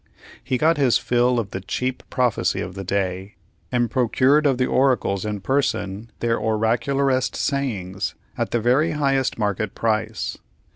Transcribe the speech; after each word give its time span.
He 0.43 0.57
got 0.57 0.77
his 0.77 0.97
fill 0.97 1.37
of 1.37 1.51
the 1.51 1.61
cheap 1.61 2.01
prophecy 2.09 2.59
of 2.59 2.73
the 2.73 2.83
day, 2.83 3.35
and 3.71 3.91
procured 3.91 4.47
of 4.47 4.57
the 4.57 4.65
oracles 4.65 5.25
in 5.25 5.41
person 5.41 6.11
their 6.21 6.39
oracularest 6.39 7.35
sayings, 7.35 8.15
at 8.35 8.49
the 8.49 8.59
very 8.59 8.93
highest 8.93 9.37
market 9.37 9.75
price. 9.75 10.39